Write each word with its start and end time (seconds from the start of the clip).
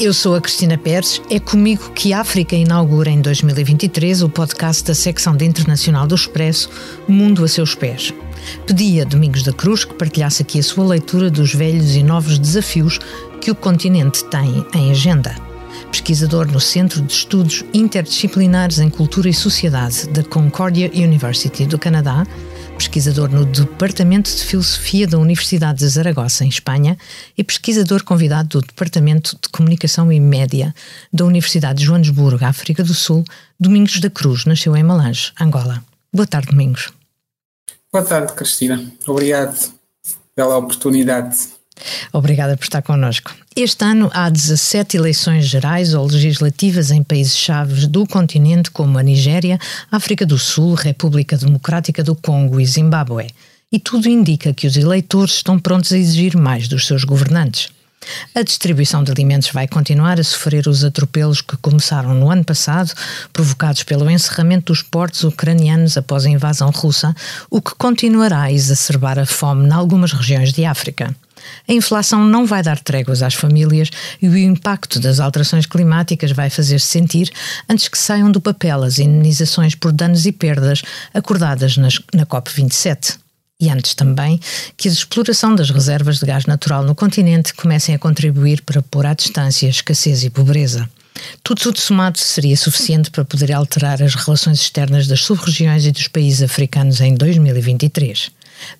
Eu 0.00 0.14
sou 0.14 0.34
a 0.34 0.40
Cristina 0.40 0.78
Pérez. 0.78 1.20
É 1.28 1.38
comigo 1.38 1.90
que 1.90 2.14
a 2.14 2.20
África 2.20 2.56
inaugura 2.56 3.10
em 3.10 3.20
2023 3.20 4.22
o 4.22 4.30
podcast 4.30 4.82
da 4.82 4.94
secção 4.94 5.36
de 5.36 5.44
Internacional 5.44 6.06
do 6.06 6.14
Expresso 6.14 6.70
Mundo 7.06 7.44
a 7.44 7.48
seus 7.48 7.74
pés. 7.74 8.10
Pedi 8.66 8.98
a 8.98 9.04
Domingos 9.04 9.42
da 9.42 9.52
Cruz 9.52 9.84
que 9.84 9.92
partilhasse 9.92 10.40
aqui 10.40 10.58
a 10.58 10.62
sua 10.62 10.86
leitura 10.86 11.28
dos 11.30 11.52
velhos 11.52 11.96
e 11.96 12.02
novos 12.02 12.38
desafios 12.38 12.98
que 13.42 13.50
o 13.50 13.54
continente 13.54 14.24
tem 14.24 14.64
em 14.74 14.90
agenda. 14.90 15.36
Pesquisador 15.92 16.50
no 16.50 16.60
Centro 16.60 17.02
de 17.02 17.12
Estudos 17.12 17.62
Interdisciplinares 17.74 18.78
em 18.78 18.88
Cultura 18.88 19.28
e 19.28 19.34
Sociedade 19.34 20.08
da 20.08 20.22
Concordia 20.22 20.90
University 20.94 21.66
do 21.66 21.78
Canadá, 21.78 22.26
pesquisador 22.80 23.28
no 23.28 23.44
Departamento 23.44 24.34
de 24.34 24.42
Filosofia 24.42 25.06
da 25.06 25.18
Universidade 25.18 25.80
de 25.80 25.88
Zaragoza, 25.88 26.46
em 26.46 26.48
Espanha, 26.48 26.96
e 27.36 27.44
pesquisador 27.44 28.02
convidado 28.02 28.58
do 28.58 28.66
Departamento 28.66 29.36
de 29.36 29.50
Comunicação 29.50 30.10
e 30.10 30.18
Média 30.18 30.74
da 31.12 31.26
Universidade 31.26 31.80
de 31.80 31.84
Joanesburgo, 31.84 32.42
África 32.42 32.82
do 32.82 32.94
Sul, 32.94 33.22
Domingos 33.58 34.00
da 34.00 34.08
Cruz, 34.08 34.46
nasceu 34.46 34.74
em 34.74 34.82
Malange, 34.82 35.30
Angola. 35.38 35.84
Boa 36.10 36.26
tarde, 36.26 36.52
Domingos. 36.52 36.90
Boa 37.92 38.02
tarde, 38.02 38.32
Cristina. 38.32 38.90
Obrigado 39.06 39.74
pela 40.34 40.56
oportunidade. 40.56 41.36
Obrigada 42.12 42.56
por 42.56 42.64
estar 42.64 42.82
connosco. 42.82 43.34
Este 43.54 43.84
ano 43.84 44.10
há 44.12 44.28
17 44.28 44.96
eleições 44.96 45.46
gerais 45.46 45.94
ou 45.94 46.06
legislativas 46.06 46.90
em 46.90 47.02
países-chave 47.02 47.86
do 47.86 48.06
continente, 48.06 48.70
como 48.70 48.98
a 48.98 49.02
Nigéria, 49.02 49.58
África 49.90 50.24
do 50.24 50.38
Sul, 50.38 50.74
República 50.74 51.36
Democrática 51.36 52.02
do 52.02 52.14
Congo 52.14 52.60
e 52.60 52.66
Zimbábue. 52.66 53.28
E 53.72 53.78
tudo 53.78 54.08
indica 54.08 54.52
que 54.52 54.66
os 54.66 54.76
eleitores 54.76 55.34
estão 55.34 55.58
prontos 55.58 55.92
a 55.92 55.98
exigir 55.98 56.36
mais 56.36 56.66
dos 56.66 56.86
seus 56.86 57.04
governantes. 57.04 57.68
A 58.34 58.42
distribuição 58.42 59.04
de 59.04 59.10
alimentos 59.12 59.50
vai 59.50 59.68
continuar 59.68 60.18
a 60.18 60.24
sofrer 60.24 60.66
os 60.66 60.84
atropelos 60.84 61.40
que 61.40 61.56
começaram 61.58 62.14
no 62.14 62.30
ano 62.30 62.44
passado, 62.44 62.92
provocados 63.32 63.82
pelo 63.82 64.08
encerramento 64.08 64.72
dos 64.72 64.82
portos 64.82 65.24
ucranianos 65.24 65.96
após 65.96 66.24
a 66.24 66.30
invasão 66.30 66.70
russa, 66.70 67.14
o 67.50 67.60
que 67.60 67.74
continuará 67.74 68.42
a 68.42 68.52
exacerbar 68.52 69.18
a 69.18 69.26
fome 69.26 69.68
em 69.68 69.72
algumas 69.72 70.12
regiões 70.12 70.52
de 70.52 70.64
África. 70.64 71.14
A 71.68 71.72
inflação 71.72 72.24
não 72.24 72.46
vai 72.46 72.62
dar 72.62 72.78
tréguas 72.78 73.22
às 73.22 73.34
famílias 73.34 73.90
e 74.20 74.28
o 74.28 74.36
impacto 74.36 74.98
das 74.98 75.20
alterações 75.20 75.66
climáticas 75.66 76.32
vai 76.32 76.50
fazer-se 76.50 76.86
sentir 76.86 77.30
antes 77.68 77.88
que 77.88 77.98
saiam 77.98 78.30
do 78.30 78.40
papel 78.40 78.82
as 78.82 78.98
indenizações 78.98 79.74
por 79.74 79.92
danos 79.92 80.26
e 80.26 80.32
perdas 80.32 80.82
acordadas 81.12 81.76
nas, 81.76 82.00
na 82.14 82.24
COP27. 82.24 83.19
E 83.60 83.68
antes 83.68 83.94
também 83.94 84.40
que 84.76 84.88
a 84.88 84.92
exploração 84.92 85.54
das 85.54 85.70
reservas 85.70 86.18
de 86.18 86.26
gás 86.26 86.46
natural 86.46 86.82
no 86.82 86.94
continente 86.94 87.52
comecem 87.52 87.94
a 87.94 87.98
contribuir 87.98 88.62
para 88.62 88.80
pôr 88.80 89.04
à 89.04 89.12
distância 89.12 89.68
escassez 89.68 90.24
e 90.24 90.30
pobreza. 90.30 90.88
Tudo, 91.42 91.60
tudo 91.60 91.78
somado 91.78 92.18
seria 92.18 92.56
suficiente 92.56 93.10
para 93.10 93.24
poder 93.24 93.52
alterar 93.52 94.02
as 94.02 94.14
relações 94.14 94.60
externas 94.60 95.06
das 95.06 95.20
sub-regiões 95.20 95.84
e 95.84 95.92
dos 95.92 96.08
países 96.08 96.42
africanos 96.42 97.00
em 97.00 97.14
2023. 97.14 98.30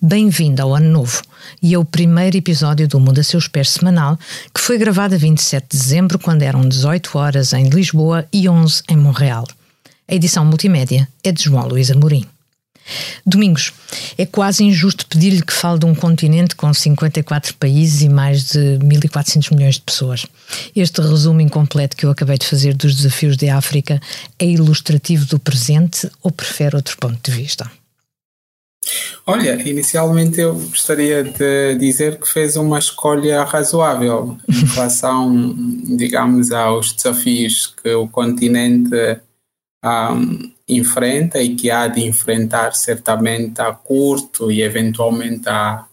Bem-vindo 0.01 0.61
ao 0.61 0.75
Ano 0.75 0.89
Novo 0.89 1.21
e 1.61 1.73
é 1.73 1.77
o 1.77 1.85
primeiro 1.85 2.37
episódio 2.37 2.87
do 2.87 2.99
Mundo 2.99 3.19
a 3.19 3.23
Seus 3.23 3.47
Pés 3.47 3.69
semanal, 3.69 4.17
que 4.53 4.61
foi 4.61 4.77
gravado 4.77 5.15
a 5.15 5.17
27 5.17 5.67
de 5.69 5.77
dezembro, 5.77 6.19
quando 6.19 6.43
eram 6.43 6.67
18 6.67 7.17
horas 7.17 7.53
em 7.53 7.69
Lisboa 7.69 8.25
e 8.31 8.47
11 8.47 8.83
em 8.89 8.97
Montreal. 8.97 9.47
A 10.07 10.15
edição 10.15 10.45
multimédia 10.45 11.07
é 11.23 11.31
de 11.31 11.43
João 11.43 11.67
Luís 11.67 11.89
Amorim. 11.89 12.25
Domingos, 13.25 13.71
é 14.17 14.25
quase 14.25 14.63
injusto 14.63 15.05
pedir-lhe 15.05 15.41
que 15.41 15.53
fale 15.53 15.79
de 15.79 15.85
um 15.85 15.95
continente 15.95 16.55
com 16.55 16.73
54 16.73 17.55
países 17.55 18.01
e 18.01 18.09
mais 18.09 18.51
de 18.51 18.79
1.400 18.79 19.55
milhões 19.55 19.75
de 19.75 19.81
pessoas. 19.81 20.25
Este 20.75 21.01
resumo 21.01 21.41
incompleto 21.41 21.95
que 21.95 22.05
eu 22.05 22.11
acabei 22.11 22.37
de 22.37 22.45
fazer 22.45 22.73
dos 22.73 22.95
desafios 22.95 23.37
da 23.37 23.55
África 23.55 24.01
é 24.39 24.45
ilustrativo 24.45 25.25
do 25.25 25.39
presente 25.39 26.09
ou 26.21 26.31
prefere 26.31 26.75
outro 26.75 26.97
ponto 26.97 27.19
de 27.23 27.31
vista? 27.35 27.71
Olha, 29.25 29.61
inicialmente 29.67 30.41
eu 30.41 30.55
gostaria 30.55 31.23
de 31.23 31.75
dizer 31.75 32.19
que 32.19 32.27
fez 32.27 32.57
uma 32.57 32.79
escolha 32.79 33.43
razoável 33.43 34.37
em 34.49 34.65
relação, 34.73 35.55
digamos, 35.95 36.51
aos 36.51 36.91
desafios 36.91 37.73
que 37.81 37.93
o 37.93 38.07
continente 38.07 39.19
um, 39.83 40.51
enfrenta 40.75 41.41
e 41.41 41.55
que 41.55 41.69
há 41.69 41.87
de 41.87 42.01
enfrentar 42.01 42.73
certamente 42.75 43.61
a 43.61 43.73
curto 43.73 44.51
e 44.51 44.61
eventualmente 44.61 45.47
a, 45.49 45.85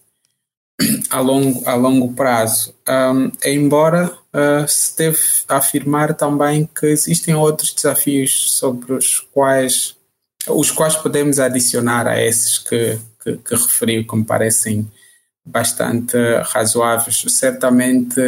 a, 1.11 1.21
longo, 1.21 1.69
a 1.69 1.75
longo 1.75 2.13
prazo. 2.15 2.75
Um, 2.89 3.31
embora 3.45 4.13
uh, 4.33 4.67
se 4.69 4.97
deve 4.97 5.19
afirmar 5.49 6.15
também 6.15 6.69
que 6.79 6.87
existem 6.87 7.35
outros 7.35 7.73
desafios 7.73 8.53
sobre 8.53 8.93
os 8.93 9.21
quais 9.33 9.97
os 10.47 10.71
quais 10.71 10.97
podemos 10.97 11.39
adicionar 11.39 12.07
a 12.07 12.23
esses 12.23 12.59
que, 12.59 12.99
que, 13.23 13.37
que 13.37 13.55
referiu, 13.55 14.07
que 14.07 14.17
me 14.17 14.25
parecem 14.25 14.91
bastante 15.45 16.17
razoáveis. 16.53 17.25
Certamente, 17.29 18.21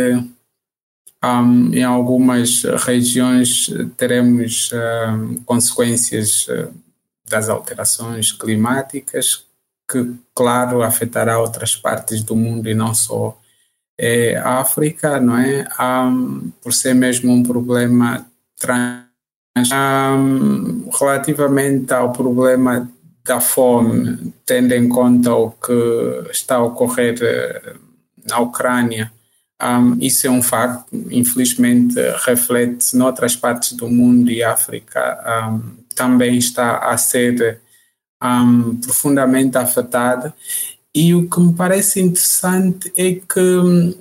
um, 1.23 1.73
em 1.75 1.85
algumas 1.85 2.63
regiões, 2.85 3.67
teremos 3.97 4.71
um, 4.73 5.37
consequências 5.45 6.47
uh, 6.49 6.73
das 7.29 7.49
alterações 7.49 8.33
climáticas, 8.33 9.45
que, 9.91 10.15
claro, 10.35 10.83
afetará 10.83 11.39
outras 11.39 11.77
partes 11.77 12.23
do 12.23 12.37
mundo 12.37 12.69
e 12.69 12.75
não 12.75 12.95
só 12.95 13.37
é, 13.99 14.37
a 14.37 14.61
África, 14.61 15.21
não 15.21 15.37
é? 15.37 15.69
Um, 15.79 16.51
por 16.63 16.73
ser 16.73 16.95
mesmo 16.95 17.33
um 17.33 17.43
problema 17.43 18.27
trans 18.59 19.11
um, 19.73 20.89
relativamente 20.91 21.93
ao 21.93 22.13
problema 22.13 22.91
da 23.25 23.41
fome, 23.41 24.33
tendo 24.47 24.73
em 24.73 24.89
conta 24.89 25.35
o 25.35 25.51
que 25.51 26.31
está 26.31 26.57
a 26.57 26.65
ocorrer 26.65 27.19
eh, 27.23 27.75
na 28.27 28.41
Ucrânia, 28.41 29.13
um, 29.63 29.97
isso 30.01 30.27
é 30.27 30.31
um 30.31 30.43
facto, 30.43 30.87
infelizmente 31.11 31.95
reflete-se 32.25 32.97
noutras 32.97 33.37
partes 33.37 33.73
do 33.73 33.89
mundo 33.89 34.31
e 34.31 34.43
África 34.43 35.51
um, 35.51 35.77
também 35.95 36.37
está 36.39 36.79
a 36.79 36.97
ser 36.97 37.61
profundamente 38.83 39.57
afetada. 39.57 40.35
E 40.95 41.15
o 41.15 41.29
que 41.29 41.41
me 41.41 41.55
parece 41.55 42.01
interessante 42.01 42.93
é 42.97 43.15
que 43.15 43.97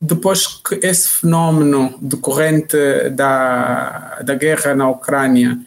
depois 0.00 0.46
que 0.46 0.74
esse 0.82 1.08
fenómeno 1.08 1.96
decorrente 2.00 2.76
da, 3.10 4.20
da 4.22 4.34
guerra 4.34 4.74
na 4.74 4.88
Ucrânia 4.88 5.58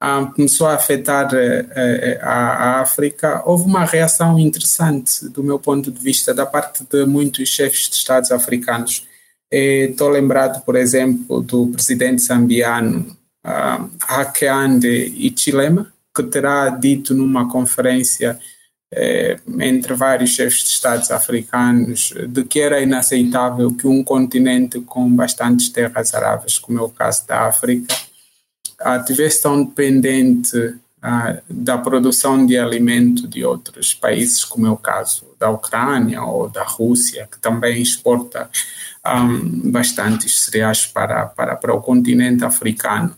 ah, 0.00 0.30
começou 0.34 0.66
a 0.66 0.74
afetar 0.74 1.28
eh, 1.34 2.18
a, 2.22 2.30
a, 2.30 2.80
África, 2.80 3.42
houve 3.46 3.64
uma 3.64 3.84
reação 3.84 4.38
interessante, 4.38 5.28
do 5.28 5.42
meu 5.42 5.58
ponto 5.58 5.90
de 5.90 5.98
vista, 5.98 6.34
da 6.34 6.44
parte 6.44 6.84
de 6.84 7.06
muitos 7.06 7.48
chefes 7.48 7.88
de 7.88 7.96
Estados 7.96 8.30
africanos. 8.30 9.06
Estou 9.50 10.08
lembrado, 10.08 10.62
por 10.64 10.76
exemplo, 10.76 11.40
do 11.40 11.68
presidente 11.68 12.22
zambiano 12.22 13.16
ah, 13.42 13.86
Hakainde 14.08 14.88
Hichilema, 15.16 15.92
que 16.14 16.22
terá 16.24 16.68
dito 16.68 17.14
numa 17.14 17.48
conferência 17.48 18.38
eh, 18.92 19.38
entre 19.60 19.94
vários 19.94 20.30
chefes 20.30 20.60
de 20.60 20.68
Estados 20.70 21.10
africanos 21.10 22.12
de 22.28 22.44
que 22.44 22.60
era 22.60 22.80
inaceitável 22.80 23.74
que 23.74 23.86
um 23.86 24.02
continente 24.04 24.80
com 24.80 25.08
bastantes 25.14 25.68
terras 25.70 26.14
aráveis, 26.14 26.58
como 26.58 26.78
é 26.78 26.82
o 26.82 26.88
caso 26.88 27.26
da 27.26 27.46
África, 27.46 27.94
ah, 28.80 28.98
tivesse 28.98 29.42
tão 29.42 29.64
dependente 29.64 30.74
ah, 31.02 31.38
da 31.48 31.78
produção 31.78 32.44
de 32.44 32.58
alimento 32.58 33.28
de 33.28 33.44
outros 33.44 33.94
países, 33.94 34.44
como 34.44 34.66
é 34.66 34.70
o 34.70 34.76
caso 34.76 35.24
da 35.38 35.50
Ucrânia 35.50 36.22
ou 36.22 36.48
da 36.48 36.64
Rússia, 36.64 37.28
que 37.30 37.38
também 37.38 37.80
exporta 37.80 38.50
um, 39.04 39.08
ah, 39.08 39.28
bastantes 39.70 40.40
cereais 40.40 40.86
para, 40.86 41.26
para, 41.26 41.56
para 41.56 41.74
o 41.74 41.80
continente 41.80 42.44
africano. 42.44 43.16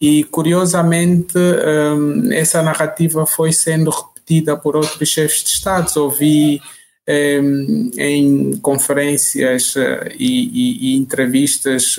E, 0.00 0.24
curiosamente, 0.24 1.38
um, 1.38 2.32
essa 2.32 2.60
narrativa 2.60 3.24
foi 3.24 3.52
sendo 3.52 3.90
repetida 3.90 4.56
por 4.56 4.74
outros 4.74 5.08
chefes 5.08 5.44
de 5.44 5.50
Estado. 5.50 5.96
Ouvi 5.96 6.60
em 7.06 8.56
conferências 8.58 9.74
eh, 9.76 10.14
e, 10.18 10.92
e, 10.92 10.94
e, 10.94 10.96
entrevistas 10.96 11.96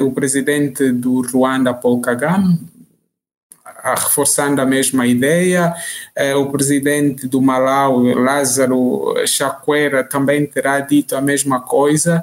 o 0.00 0.10
presidente 0.12 0.92
do 0.92 1.22
Ruanda, 1.22 1.72
Paul 1.72 2.00
Kagame, 2.02 2.60
reforçando 3.82 4.60
a 4.60 4.66
mesma 4.66 5.06
ideia. 5.06 5.74
Eh, 6.14 6.34
o 6.34 6.50
presidente 6.50 7.26
do 7.26 7.40
Malau, 7.40 8.02
Lázaro 8.02 9.14
Chakwera, 9.26 10.04
também 10.04 10.46
terá 10.46 10.80
dito 10.80 11.16
a 11.16 11.20
mesma 11.20 11.60
coisa 11.60 12.22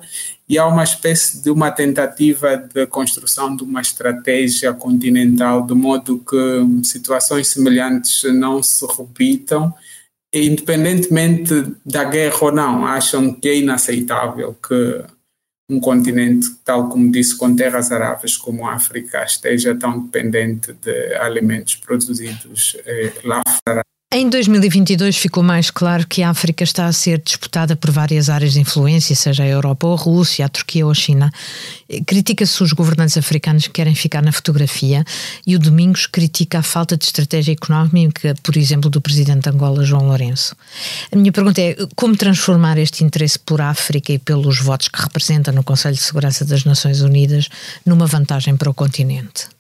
e 0.50 0.58
há 0.58 0.66
uma 0.66 0.84
espécie 0.84 1.44
de 1.44 1.52
uma 1.52 1.70
tentativa 1.70 2.58
de 2.58 2.88
construção 2.88 3.56
de 3.56 3.64
uma 3.64 3.82
estratégia 3.82 4.74
continental 4.74 5.64
de 5.64 5.76
modo 5.76 6.24
que 6.28 6.88
situações 6.88 7.50
semelhantes 7.50 8.24
não 8.34 8.64
se 8.64 8.84
repitam, 8.98 9.72
independentemente 10.34 11.76
da 11.86 12.04
guerra 12.04 12.38
ou 12.42 12.52
não, 12.52 12.86
acham 12.86 13.34
que 13.34 13.50
é 13.50 13.58
inaceitável 13.58 14.54
que 14.54 15.04
um 15.70 15.80
continente, 15.80 16.50
tal 16.66 16.90
como 16.90 17.12
disse, 17.12 17.38
com 17.38 17.56
terras 17.56 17.92
aráveis 17.92 18.36
como 18.36 18.66
a 18.66 18.74
África, 18.74 19.24
esteja 19.24 19.76
tão 19.76 20.00
dependente 20.00 20.74
de 20.74 21.14
alimentos 21.16 21.76
produzidos 21.76 22.76
eh, 22.86 23.14
lá 23.24 23.44
fora. 23.64 23.84
Em 24.12 24.28
2022 24.28 25.16
ficou 25.18 25.44
mais 25.44 25.70
claro 25.70 26.08
que 26.08 26.24
a 26.24 26.32
África 26.32 26.64
está 26.64 26.88
a 26.88 26.92
ser 26.92 27.22
disputada 27.22 27.76
por 27.76 27.92
várias 27.92 28.28
áreas 28.28 28.54
de 28.54 28.60
influência, 28.60 29.16
seja 29.16 29.44
a 29.44 29.48
Europa 29.48 29.86
ou 29.86 29.94
a 29.94 29.98
Rússia, 29.98 30.48
a 30.48 30.50
Turquia 30.50 30.84
ou 30.84 30.92
a 30.92 30.96
China. 30.96 31.30
Critica-se 32.08 32.64
os 32.64 32.74
governantes 32.74 33.18
africanos 33.18 33.68
que 33.68 33.74
querem 33.74 33.94
ficar 33.94 34.24
na 34.24 34.32
fotografia 34.32 35.06
e 35.46 35.56
o 35.56 35.60
Domingos 35.60 36.08
critica 36.08 36.58
a 36.58 36.64
falta 36.64 36.98
de 36.98 37.06
estratégia 37.06 37.52
económica, 37.52 38.34
por 38.42 38.58
exemplo, 38.58 38.90
do 38.90 39.00
presidente 39.00 39.44
de 39.44 39.50
Angola, 39.56 39.86
João 39.86 40.08
Lourenço. 40.08 40.56
A 41.12 41.16
minha 41.16 41.32
pergunta 41.32 41.62
é 41.62 41.76
como 41.96 42.18
transformar 42.18 42.80
este 42.80 43.04
interesse 43.04 43.38
por 43.38 43.62
África 43.62 44.12
e 44.12 44.18
pelos 44.18 44.60
votos 44.60 44.88
que 44.88 45.00
representa 45.00 45.52
no 45.52 45.64
Conselho 45.64 45.94
de 45.94 46.02
Segurança 46.02 46.44
das 46.44 46.66
Nações 46.66 47.02
Unidas 47.02 47.48
numa 47.86 48.08
vantagem 48.08 48.58
para 48.58 48.72
o 48.72 48.74
continente? 48.74 49.59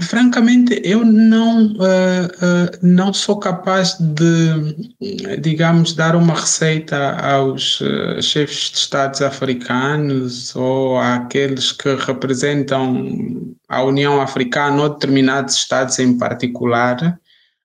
Francamente, 0.00 0.80
eu 0.84 1.04
não, 1.04 1.66
uh, 1.66 1.72
uh, 1.72 2.78
não 2.82 3.12
sou 3.12 3.38
capaz 3.38 3.96
de, 3.98 5.36
digamos, 5.40 5.92
dar 5.94 6.14
uma 6.14 6.34
receita 6.34 7.16
aos 7.16 7.80
uh, 7.80 8.22
chefes 8.22 8.70
de 8.70 8.78
Estados 8.78 9.20
africanos 9.20 10.54
ou 10.54 10.98
àqueles 10.98 11.72
que 11.72 11.94
representam 11.96 13.56
a 13.68 13.82
União 13.82 14.20
Africana 14.20 14.82
ou 14.82 14.88
determinados 14.88 15.56
Estados 15.56 15.98
em 15.98 16.16
particular, 16.16 17.18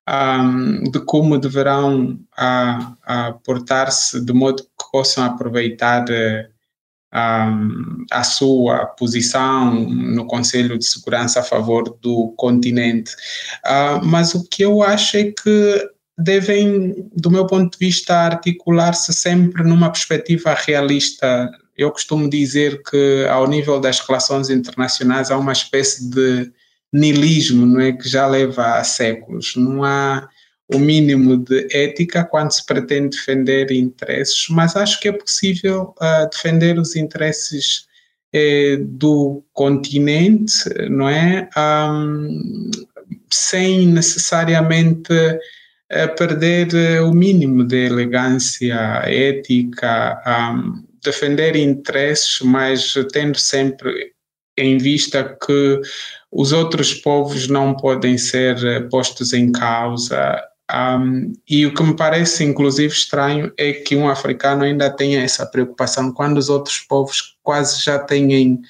um, 0.09 0.83
de 0.91 0.99
como 1.05 1.37
deverão 1.37 2.19
portar-se 3.45 4.19
de 4.19 4.33
modo 4.33 4.63
que 4.63 4.91
possam 4.91 5.23
aproveitar 5.23 6.03
a 7.13 8.23
sua 8.23 8.87
posição 8.87 9.73
no 9.73 10.25
Conselho 10.25 10.77
de 10.79 10.85
Segurança 10.85 11.41
a 11.41 11.43
favor 11.43 11.97
do 12.01 12.33
continente. 12.35 13.13
Uh, 13.63 14.03
mas 14.03 14.33
o 14.33 14.43
que 14.49 14.63
eu 14.63 14.81
acho 14.81 15.17
é 15.17 15.31
que 15.31 15.89
devem, 16.17 17.07
do 17.15 17.29
meu 17.29 17.45
ponto 17.45 17.77
de 17.77 17.85
vista, 17.85 18.15
articular-se 18.15 19.13
sempre 19.13 19.63
numa 19.63 19.91
perspectiva 19.91 20.55
realista. 20.55 21.51
Eu 21.77 21.91
costumo 21.91 22.27
dizer 22.27 22.81
que, 22.81 23.27
ao 23.29 23.47
nível 23.47 23.79
das 23.79 23.99
relações 23.99 24.49
internacionais, 24.49 25.29
há 25.29 25.37
uma 25.37 25.53
espécie 25.53 26.09
de 26.09 26.51
niilismo, 26.91 27.65
não 27.65 27.79
é, 27.79 27.91
que 27.91 28.07
já 28.09 28.25
leva 28.25 28.77
há 28.77 28.83
séculos. 28.83 29.53
Não 29.55 29.83
há 29.83 30.27
o 30.73 30.79
mínimo 30.79 31.37
de 31.37 31.67
ética 31.71 32.23
quando 32.23 32.51
se 32.51 32.65
pretende 32.65 33.17
defender 33.17 33.71
interesses, 33.71 34.47
mas 34.49 34.75
acho 34.75 34.99
que 34.99 35.07
é 35.07 35.11
possível 35.11 35.93
uh, 36.01 36.29
defender 36.29 36.77
os 36.79 36.95
interesses 36.95 37.87
eh, 38.35 38.77
do 38.81 39.43
continente, 39.53 40.67
não 40.89 41.07
é? 41.07 41.47
Um, 41.55 42.71
sem 43.29 43.85
necessariamente 43.87 45.13
uh, 45.13 46.15
perder 46.17 46.67
uh, 46.73 47.07
o 47.07 47.13
mínimo 47.13 47.63
de 47.63 47.85
elegância 47.85 49.03
ética, 49.05 50.19
um, 50.25 50.83
defender 51.03 51.55
interesses, 51.55 52.41
mas 52.41 52.95
tendo 53.11 53.37
sempre 53.37 54.11
em 54.57 54.79
vista 54.79 55.37
que 55.45 55.81
os 56.31 56.51
outros 56.51 56.91
povos 56.91 57.47
não 57.47 57.75
podem 57.75 58.17
ser 58.17 58.89
postos 58.89 59.31
em 59.31 59.51
causa 59.51 60.41
um, 60.71 61.33
e 61.47 61.65
o 61.65 61.73
que 61.73 61.83
me 61.83 61.95
parece, 61.95 62.43
inclusive, 62.43 62.93
estranho 62.93 63.51
é 63.57 63.73
que 63.73 63.95
um 63.95 64.09
africano 64.09 64.63
ainda 64.63 64.89
tenha 64.89 65.21
essa 65.21 65.45
preocupação 65.45 66.11
quando 66.11 66.37
os 66.37 66.49
outros 66.49 66.79
povos 66.79 67.37
quase 67.43 67.83
já 67.83 67.99
têm 67.99 68.61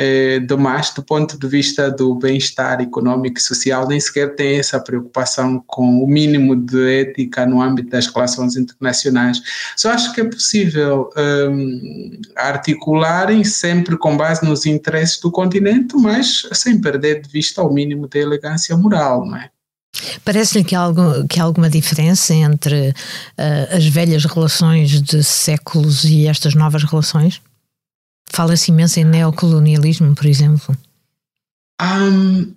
eh, 0.00 0.38
demais 0.40 0.92
do 0.94 1.02
ponto 1.02 1.36
de 1.36 1.48
vista 1.48 1.90
do 1.90 2.14
bem-estar 2.14 2.80
econômico 2.80 3.38
e 3.38 3.42
social, 3.42 3.88
nem 3.88 3.98
sequer 3.98 4.36
têm 4.36 4.58
essa 4.58 4.78
preocupação 4.78 5.60
com 5.66 6.04
o 6.04 6.06
mínimo 6.06 6.54
de 6.54 7.00
ética 7.00 7.44
no 7.44 7.60
âmbito 7.60 7.90
das 7.90 8.06
relações 8.06 8.54
internacionais. 8.56 9.40
Só 9.76 9.90
acho 9.90 10.12
que 10.12 10.20
é 10.20 10.24
possível 10.24 11.10
um, 11.50 12.20
articularem 12.36 13.42
sempre 13.42 13.96
com 13.96 14.16
base 14.16 14.44
nos 14.44 14.66
interesses 14.66 15.18
do 15.18 15.32
continente, 15.32 15.96
mas 15.96 16.48
sem 16.52 16.80
perder 16.80 17.22
de 17.22 17.28
vista 17.28 17.60
o 17.62 17.72
mínimo 17.72 18.06
de 18.06 18.20
elegância 18.20 18.76
moral, 18.76 19.26
não 19.26 19.36
é? 19.36 19.50
Parece-lhe 20.24 20.64
que, 20.64 20.74
há 20.74 20.86
que 21.28 21.40
há 21.40 21.44
alguma 21.44 21.68
diferença 21.68 22.34
entre 22.34 22.90
uh, 22.90 23.76
as 23.76 23.86
velhas 23.86 24.24
relações 24.24 25.02
de 25.02 25.22
séculos 25.22 26.04
e 26.04 26.26
estas 26.26 26.54
novas 26.54 26.84
relações? 26.84 27.40
Fala-se 28.30 28.70
imenso 28.70 29.00
em 29.00 29.04
neocolonialismo, 29.04 30.14
por 30.14 30.26
exemplo. 30.26 30.76
Um, 31.80 32.54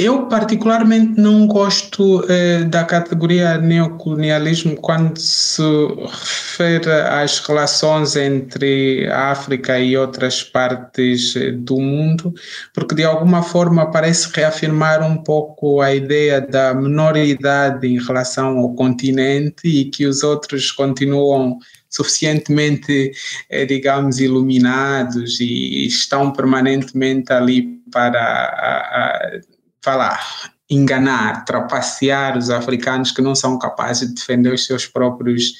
eu, 0.00 0.26
particularmente, 0.28 1.20
não 1.20 1.46
gosto 1.46 2.24
eh, 2.26 2.64
da 2.64 2.84
categoria 2.84 3.58
neocolonialismo 3.58 4.74
quando 4.76 5.18
se 5.18 5.62
refere 6.10 6.90
às 6.90 7.38
relações 7.40 8.16
entre 8.16 9.06
a 9.10 9.30
África 9.30 9.78
e 9.78 9.94
outras 9.98 10.42
partes 10.42 11.36
eh, 11.36 11.52
do 11.52 11.78
mundo, 11.78 12.32
porque 12.72 12.94
de 12.94 13.04
alguma 13.04 13.42
forma 13.42 13.90
parece 13.90 14.30
reafirmar 14.34 15.02
um 15.02 15.18
pouco 15.22 15.82
a 15.82 15.94
ideia 15.94 16.40
da 16.40 16.72
minoridade 16.72 17.86
em 17.86 18.02
relação 18.02 18.56
ao 18.56 18.74
continente 18.74 19.68
e 19.68 19.84
que 19.84 20.06
os 20.06 20.22
outros 20.22 20.70
continuam 20.72 21.58
suficientemente, 21.90 23.12
eh, 23.50 23.66
digamos, 23.66 24.18
iluminados 24.18 25.40
e 25.40 25.86
estão 25.86 26.32
permanentemente 26.32 27.30
ali 27.34 27.80
para. 27.92 28.18
A, 28.18 29.36
a, 29.36 29.40
falar, 29.82 30.20
enganar, 30.70 31.44
trapacear 31.44 32.38
os 32.38 32.48
africanos 32.48 33.10
que 33.10 33.20
não 33.20 33.34
são 33.34 33.58
capazes 33.58 34.08
de 34.08 34.14
defender 34.14 34.54
os 34.54 34.64
seus 34.64 34.86
próprios 34.86 35.52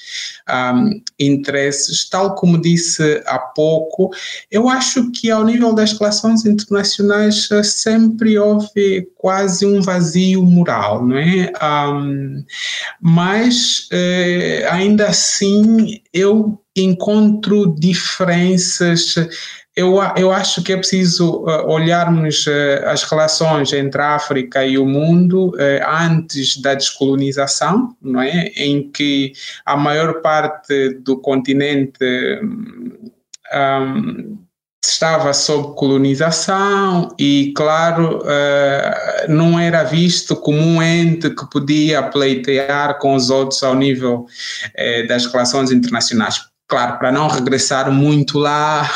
um, 0.49 1.01
interesses. 1.19 2.07
Tal 2.09 2.33
como 2.35 2.61
disse 2.61 3.21
há 3.25 3.37
pouco, 3.37 4.09
eu 4.49 4.69
acho 4.69 5.11
que 5.11 5.29
ao 5.29 5.43
nível 5.43 5.73
das 5.73 5.91
relações 5.91 6.45
internacionais 6.45 7.49
eh, 7.51 7.61
sempre 7.61 8.39
houve 8.39 9.09
quase 9.17 9.65
um 9.65 9.81
vazio 9.81 10.43
moral, 10.43 11.05
não 11.05 11.17
é? 11.17 11.51
Um, 11.61 12.45
mas 13.01 13.89
eh, 13.91 14.65
ainda 14.71 15.07
assim 15.07 16.01
eu 16.13 16.57
encontro 16.73 17.75
diferenças 17.77 19.15
eu, 19.75 19.99
eu 20.17 20.31
acho 20.31 20.61
que 20.63 20.73
é 20.73 20.77
preciso 20.77 21.43
uh, 21.43 21.69
olharmos 21.69 22.45
uh, 22.45 22.87
as 22.87 23.03
relações 23.03 23.71
entre 23.71 24.01
a 24.01 24.15
África 24.15 24.65
e 24.65 24.77
o 24.77 24.85
mundo 24.85 25.49
uh, 25.49 25.87
antes 25.87 26.57
da 26.57 26.73
descolonização, 26.73 27.95
não 28.01 28.21
é? 28.21 28.47
Em 28.55 28.91
que 28.91 29.31
a 29.65 29.77
maior 29.77 30.21
parte 30.21 30.95
do 30.95 31.17
continente 31.17 31.97
um, 33.53 34.37
estava 34.83 35.33
sob 35.33 35.75
colonização 35.75 37.15
e, 37.17 37.53
claro, 37.55 38.19
uh, 38.19 39.31
não 39.31 39.57
era 39.57 39.83
visto 39.83 40.35
como 40.35 40.59
um 40.59 40.81
ente 40.81 41.29
que 41.29 41.49
podia 41.49 42.03
pleitear 42.03 42.99
com 42.99 43.15
os 43.15 43.29
outros 43.29 43.63
ao 43.63 43.75
nível 43.75 44.25
uh, 44.25 45.07
das 45.07 45.25
relações 45.27 45.71
internacionais 45.71 46.50
claro, 46.71 46.97
para 46.97 47.11
não 47.11 47.27
regressar 47.27 47.91
muito 47.91 48.39
lá, 48.39 48.89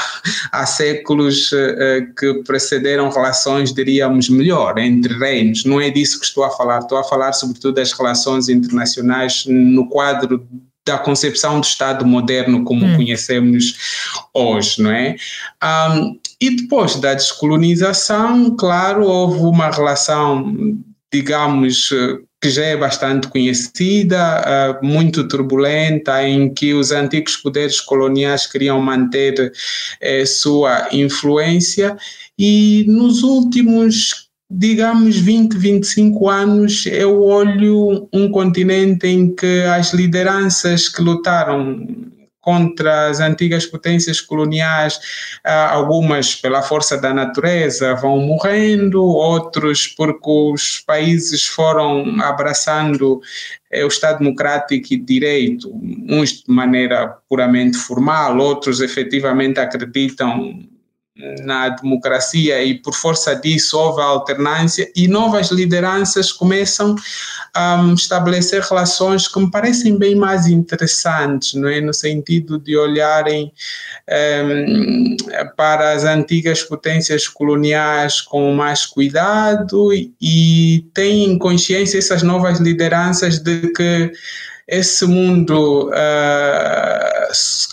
há 0.49 0.65
séculos 0.65 1.51
uh, 1.51 2.15
que 2.17 2.35
precederam 2.45 3.09
relações, 3.09 3.73
diríamos, 3.73 4.29
melhor, 4.29 4.77
entre 4.77 5.13
reinos. 5.13 5.65
Não 5.65 5.81
é 5.81 5.89
disso 5.89 6.17
que 6.17 6.25
estou 6.25 6.45
a 6.45 6.51
falar, 6.51 6.79
estou 6.79 6.97
a 6.97 7.03
falar 7.03 7.33
sobretudo 7.33 7.75
das 7.75 7.91
relações 7.91 8.47
internacionais 8.47 9.43
no 9.45 9.89
quadro 9.89 10.47
da 10.87 10.97
concepção 10.97 11.59
do 11.59 11.65
Estado 11.65 12.05
moderno 12.05 12.63
como 12.63 12.85
hum. 12.85 12.95
conhecemos 12.95 13.75
hoje, 14.33 14.81
não 14.81 14.91
é? 14.91 15.17
Um, 15.61 16.17
e 16.39 16.55
depois 16.55 16.95
da 16.95 17.13
descolonização, 17.13 18.55
claro, 18.55 19.05
houve 19.05 19.39
uma 19.39 19.69
relação, 19.69 20.55
digamos, 21.11 21.89
que 22.41 22.49
já 22.49 22.63
é 22.63 22.77
bastante 22.77 23.27
conhecida, 23.27 24.79
uh, 24.81 24.85
muito 24.85 25.27
turbulenta, 25.27 26.27
em 26.27 26.53
que 26.53 26.73
os 26.73 26.91
antigos 26.91 27.37
poderes 27.37 27.81
coloniais 27.81 28.45
queriam 28.45 28.79
manter 28.81 29.51
uh, 29.51 30.27
sua 30.27 30.87
influência, 30.91 31.97
e 32.37 32.85
nos 32.87 33.23
últimos, 33.23 34.27
digamos, 34.51 35.17
20, 35.17 35.57
25 35.57 36.29
anos, 36.29 36.85
eu 36.85 37.23
olho 37.23 38.07
um 38.13 38.29
continente 38.29 39.07
em 39.07 39.33
que 39.33 39.61
as 39.63 39.93
lideranças 39.93 40.89
que 40.89 41.01
lutaram 41.01 41.87
contra 42.45 43.09
as 43.09 43.19
antigas 43.19 43.65
potências 43.65 44.21
coloniais, 44.21 44.97
uh, 45.43 45.71
algumas 45.71 46.35
pela 46.35 46.61
força 46.61 46.95
da 46.95 47.11
natureza 47.11 47.95
vão 47.95 48.19
morrendo, 48.19 49.03
outros 49.03 49.87
porque 49.87 50.29
os 50.29 50.79
países 50.85 51.43
foram 51.43 52.21
abraçando 52.21 53.19
eh, 53.71 53.83
o 53.83 53.87
Estado 53.87 54.19
Democrático 54.19 54.93
e 54.93 54.97
Direito, 54.97 55.71
uns 56.07 56.43
de 56.43 56.53
maneira 56.53 57.17
puramente 57.27 57.77
formal, 57.77 58.37
outros 58.37 58.79
efetivamente 58.79 59.59
acreditam 59.59 60.63
na 61.43 61.69
democracia 61.69 62.61
e 62.61 62.73
por 62.73 62.93
força 62.93 63.33
disso 63.35 63.79
houve 63.79 64.01
alternância 64.01 64.91
e 64.93 65.07
novas 65.07 65.49
lideranças 65.49 66.29
começam 66.29 66.93
a 67.53 67.75
um, 67.75 67.93
estabelecer 67.93 68.61
relações 68.61 69.25
que 69.25 69.39
me 69.39 69.49
parecem 69.49 69.97
bem 69.97 70.13
mais 70.13 70.45
interessantes, 70.45 71.53
não 71.53 71.69
é? 71.69 71.79
no 71.79 71.93
sentido 71.93 72.59
de 72.59 72.75
olharem 72.75 73.53
um, 74.43 75.15
para 75.55 75.93
as 75.93 76.03
antigas 76.03 76.63
potências 76.63 77.29
coloniais 77.29 78.19
com 78.19 78.53
mais 78.53 78.85
cuidado 78.85 79.93
e, 79.93 80.13
e 80.21 80.85
têm 80.93 81.39
consciência 81.39 81.97
essas 81.97 82.23
novas 82.23 82.59
lideranças 82.59 83.39
de 83.39 83.71
que 83.71 84.11
esse 84.67 85.05
mundo 85.05 85.89
uh, 85.89 87.15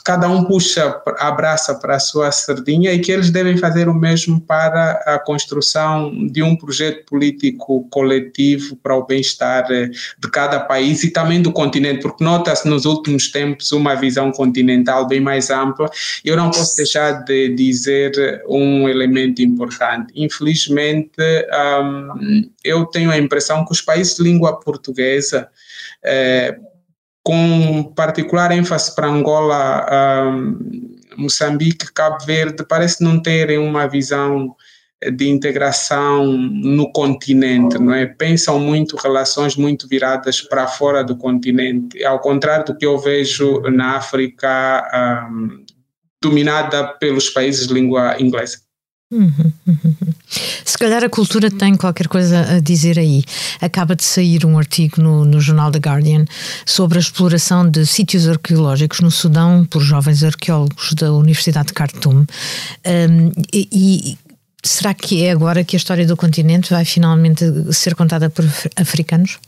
cada 0.05 0.29
um 0.29 0.45
puxa, 0.45 1.01
abraça 1.19 1.75
para 1.75 1.97
a 1.97 2.01
sua 2.01 2.31
sardinha 2.33 2.93
e 2.93 2.99
que 2.99 3.13
eles 3.13 3.31
devem 3.31 3.57
fazer 3.57 3.89
o 3.89 3.95
mesmo 3.95 4.41
para 4.41 4.93
a 5.07 5.19
construção 5.19 6.27
de 6.27 6.43
um 6.43 6.57
projeto 6.57 7.07
político 7.07 7.89
coletivo 7.89 8.77
para 8.77 8.97
o 8.97 9.07
bem-estar 9.07 9.71
eh, 9.71 9.89
de 10.19 10.31
cada 10.31 10.61
país 10.61 11.05
e 11.05 11.11
também 11.11 11.41
do 11.41 11.53
continente, 11.53 12.03
porque 12.03 12.25
nota-se 12.25 12.69
nos 12.69 12.85
últimos 12.85 13.31
tempos 13.31 13.71
uma 13.73 13.95
visão 13.95 14.33
continental 14.33 15.07
bem 15.07 15.21
mais 15.21 15.51
ampla. 15.51 15.89
Eu 16.25 16.37
não 16.37 16.51
posso 16.51 16.77
deixar 16.77 17.25
de 17.25 17.55
dizer 17.55 18.43
um 18.49 18.89
elemento 18.89 19.41
importante. 19.43 20.13
Infelizmente, 20.17 21.11
um, 21.83 22.51
eu 22.65 22.85
tenho 22.87 23.11
a 23.11 23.19
impressão 23.19 23.65
que 23.65 23.73
os 23.73 23.81
países 23.81 24.17
de 24.17 24.23
língua 24.23 24.59
portuguesa 24.59 25.49
eh, 26.03 26.57
com 27.23 27.93
particular 27.95 28.51
ênfase 28.51 28.95
para 28.95 29.09
Angola, 29.09 29.87
um, 30.27 30.97
Moçambique, 31.17 31.93
Cabo 31.93 32.25
Verde, 32.25 32.65
parece 32.67 33.03
não 33.03 33.21
terem 33.21 33.59
uma 33.59 33.87
visão 33.87 34.57
de 35.15 35.29
integração 35.29 36.27
no 36.37 36.93
continente, 36.93 37.79
não 37.79 37.93
é? 37.93 38.07
Pensam 38.07 38.61
muito 38.61 38.97
relações 38.97 39.57
muito 39.57 39.89
viradas 39.89 40.41
para 40.41 40.67
fora 40.69 41.03
do 41.03 41.17
continente, 41.17 42.05
ao 42.05 42.21
contrário 42.21 42.67
do 42.67 42.77
que 42.77 42.87
eu 42.87 42.99
vejo 42.99 43.61
na 43.63 43.97
África, 43.97 45.29
um, 45.31 45.65
dominada 46.21 46.87
pelos 46.99 47.29
países 47.31 47.67
de 47.67 47.75
língua 47.75 48.17
inglesa. 48.21 48.59
Uhum, 49.13 49.53
uhum. 49.67 49.95
Se 50.65 50.79
calhar 50.79 51.05
a 51.05 51.09
cultura 51.11 51.51
tem 51.51 51.77
qualquer 51.77 52.09
coisa 52.09 52.57
a 52.57 52.61
dizer 52.61 52.99
aí. 52.99 53.23
Acaba 53.61 53.95
de 53.95 54.03
sair 54.03 54.47
um 54.47 54.59
artigo 54.59 55.03
no, 55.03 55.27
no 55.27 55.39
jornal 55.39 55.71
The 55.71 55.79
Guardian 55.79 56.25
sobre 56.65 56.97
a 56.97 57.01
exploração 57.01 57.69
de 57.69 57.85
sítios 57.85 58.27
arqueológicos 58.27 59.01
no 59.01 59.11
Sudão 59.11 59.67
por 59.67 59.83
jovens 59.83 60.25
arqueólogos 60.25 60.95
da 60.95 61.13
Universidade 61.13 61.69
de 61.69 61.75
Khartoum. 61.75 62.25
Um, 62.87 63.33
e, 63.53 63.69
e 63.71 64.19
será 64.65 64.95
que 64.95 65.25
é 65.25 65.31
agora 65.31 65.63
que 65.63 65.77
a 65.77 65.79
história 65.79 66.07
do 66.07 66.17
continente 66.17 66.71
vai 66.71 66.87
finalmente 66.87 67.45
ser 67.71 67.95
contada 67.95 68.31
por 68.31 68.47
africanos? 68.77 69.39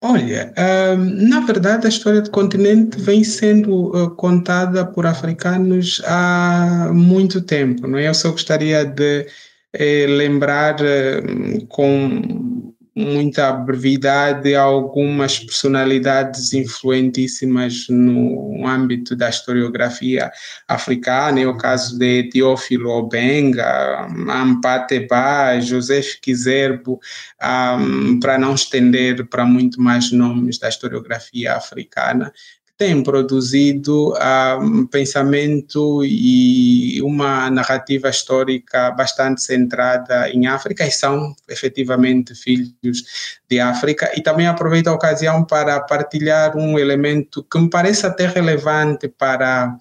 Olha, 0.00 0.54
na 0.96 1.40
verdade 1.40 1.86
a 1.86 1.88
história 1.88 2.22
do 2.22 2.30
continente 2.30 3.00
vem 3.00 3.24
sendo 3.24 3.88
uh, 3.88 4.14
contada 4.14 4.86
por 4.86 5.04
africanos 5.06 6.00
há 6.06 6.90
muito 6.94 7.42
tempo, 7.42 7.86
não 7.88 7.98
é? 7.98 8.06
Eu 8.08 8.14
só 8.14 8.30
gostaria 8.30 8.84
de 8.84 9.26
eh, 9.72 10.06
lembrar 10.06 10.76
eh, 10.80 11.20
com 11.68 12.72
muita 12.98 13.52
brevidade 13.52 14.56
algumas 14.56 15.38
personalidades 15.38 16.52
influentíssimas 16.52 17.86
no 17.88 18.66
âmbito 18.66 19.14
da 19.14 19.28
historiografia 19.28 20.32
africana, 20.66 21.38
é 21.40 21.46
o 21.46 21.56
caso 21.56 21.96
de 21.96 22.24
Teófilo 22.24 22.90
Obenga, 22.90 24.08
Ampate 24.28 25.06
Ba, 25.06 25.60
Joseph 25.60 26.16
Kizerbo, 26.20 26.98
um, 27.40 28.18
para 28.18 28.36
não 28.36 28.54
estender 28.54 29.24
para 29.28 29.44
muito 29.44 29.80
mais 29.80 30.10
nomes 30.10 30.58
da 30.58 30.68
historiografia 30.68 31.54
africana 31.54 32.32
tem 32.78 33.02
produzido 33.02 34.14
ah, 34.18 34.56
um 34.62 34.86
pensamento 34.86 36.04
e 36.04 37.02
uma 37.02 37.50
narrativa 37.50 38.08
histórica 38.08 38.92
bastante 38.92 39.42
centrada 39.42 40.30
em 40.30 40.46
África 40.46 40.86
e 40.86 40.90
são 40.92 41.34
efetivamente 41.48 42.36
filhos 42.36 43.02
de 43.50 43.58
África. 43.58 44.12
E 44.16 44.22
também 44.22 44.46
aproveito 44.46 44.86
a 44.86 44.92
ocasião 44.92 45.44
para 45.44 45.80
partilhar 45.80 46.56
um 46.56 46.78
elemento 46.78 47.44
que 47.50 47.58
me 47.58 47.68
parece 47.68 48.06
até 48.06 48.28
relevante 48.28 49.08
para 49.08 49.76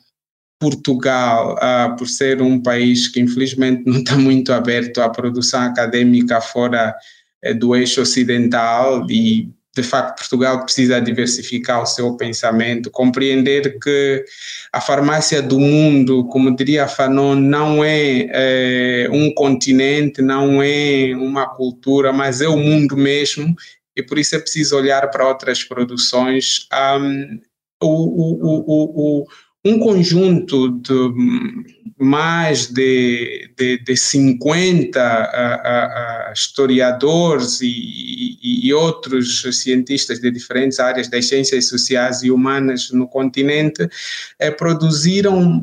Portugal, 0.59 1.55
uh, 1.55 1.95
por 1.95 2.07
ser 2.07 2.41
um 2.41 2.59
país 2.59 3.07
que 3.07 3.19
infelizmente 3.19 3.83
não 3.85 3.99
está 3.99 4.17
muito 4.17 4.51
aberto 4.51 5.01
à 5.01 5.09
produção 5.09 5.61
acadêmica 5.61 6.41
fora 6.41 6.95
eh, 7.43 7.53
do 7.53 7.75
eixo 7.75 8.01
ocidental 8.01 9.05
e 9.07 9.51
de 9.81 9.87
facto 9.87 10.17
Portugal 10.17 10.63
precisa 10.63 10.99
diversificar 10.99 11.81
o 11.81 11.85
seu 11.85 12.15
pensamento, 12.17 12.89
compreender 12.89 13.79
que 13.79 14.25
a 14.73 14.81
farmácia 14.81 15.41
do 15.41 15.59
mundo, 15.59 16.25
como 16.25 16.55
diria 16.55 16.87
Fanon, 16.87 17.35
não 17.35 17.83
é, 17.83 18.27
é 18.31 19.09
um 19.11 19.31
continente, 19.33 20.21
não 20.21 20.61
é 20.61 21.13
uma 21.15 21.47
cultura, 21.47 22.11
mas 22.11 22.41
é 22.41 22.47
o 22.47 22.57
mundo 22.57 22.97
mesmo, 22.97 23.55
e 23.95 24.01
por 24.01 24.17
isso 24.17 24.35
é 24.35 24.39
preciso 24.39 24.75
olhar 24.75 25.09
para 25.09 25.27
outras 25.27 25.63
produções. 25.63 26.67
Um, 26.73 27.39
o, 27.81 27.87
o, 27.87 28.63
o, 28.67 29.21
o 29.21 29.27
um 29.67 29.79
conjunto 29.79 30.69
de 30.69 31.77
mais 31.99 32.67
de, 32.67 33.49
de, 33.57 33.79
de 33.79 33.97
50 33.97 34.99
uh, 34.99 36.29
uh, 36.29 36.33
historiadores 36.33 37.59
e, 37.61 37.67
e, 37.67 38.67
e, 38.67 38.73
outros 38.73 39.41
cientistas 39.51 40.19
de 40.19 40.29
diferentes 40.29 40.79
áreas 40.79 41.07
das 41.07 41.25
ciências 41.27 41.67
sociais 41.67 42.21
e 42.21 42.29
humanas 42.29 42.91
no 42.91 43.07
continente 43.07 43.83
uh, 43.83 44.57
produziram 44.57 45.59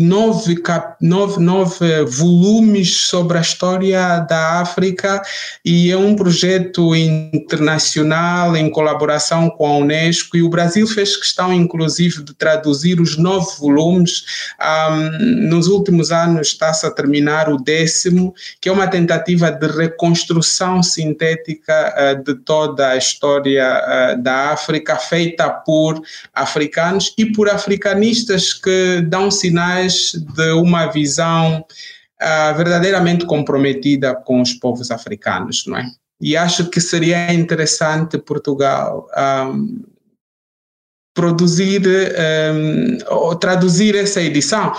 nove, 0.00 0.56
cap, 0.56 0.96
nove, 1.00 1.38
nove 1.38 2.04
volumes 2.04 2.94
sobre 2.94 3.36
a 3.36 3.40
história 3.42 4.20
da 4.20 4.60
África 4.60 5.20
e 5.64 5.90
é 5.90 5.96
um 5.96 6.16
projeto 6.16 6.94
internacional 6.96 8.56
em 8.56 8.70
colaboração 8.70 9.50
com 9.50 9.66
a 9.66 9.76
Unesco 9.76 10.36
e 10.36 10.42
o 10.42 10.48
Brasil 10.48 10.86
fez 10.86 11.16
questão 11.16 11.52
inclusive 11.52 12.22
de 12.22 12.34
traduzir 12.34 13.00
os 13.00 13.18
nove 13.18 13.58
volumes. 13.58 14.24
Um, 14.90 15.48
nos 15.48 15.66
últimos 15.66 16.10
anos 16.10 16.48
está-se 16.48 16.86
a 16.86 16.90
terminar 16.90 17.50
o 17.50 17.58
décimo, 17.58 18.34
que 18.60 18.68
é 18.68 18.72
uma 18.72 18.88
tentativa 18.88 19.50
de 19.50 19.66
reconstrução 19.66 20.82
sintética 20.82 21.94
uh, 21.94 22.24
de 22.24 22.34
toda 22.36 22.88
a 22.88 22.96
história 22.96 23.66
uh, 24.16 24.22
da 24.22 24.50
África 24.52 24.96
feita 24.96 25.50
por 25.50 26.00
africanos 26.32 27.12
e 27.18 27.26
por 27.26 27.50
africanistas 27.50 28.54
que 28.54 29.02
dão 29.02 29.30
sinais 29.30 29.89
de 30.12 30.52
uma 30.52 30.86
visão 30.86 31.64
uh, 32.20 32.56
verdadeiramente 32.56 33.24
comprometida 33.26 34.14
com 34.14 34.40
os 34.40 34.52
povos 34.54 34.90
africanos, 34.90 35.64
não 35.66 35.76
é? 35.76 35.90
E 36.20 36.36
acho 36.36 36.68
que 36.68 36.80
seria 36.80 37.32
interessante 37.32 38.18
Portugal 38.18 39.08
um, 39.16 39.82
produzir 41.14 41.82
um, 41.86 42.98
ou 43.08 43.34
traduzir 43.34 43.96
essa 43.96 44.20
edição 44.20 44.72